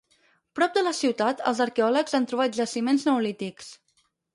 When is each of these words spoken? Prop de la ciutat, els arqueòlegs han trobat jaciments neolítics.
Prop 0.59 0.73
de 0.77 0.83
la 0.87 0.93
ciutat, 1.01 1.45
els 1.53 1.63
arqueòlegs 1.67 2.19
han 2.21 2.29
trobat 2.33 2.61
jaciments 2.65 3.11
neolítics. 3.13 3.75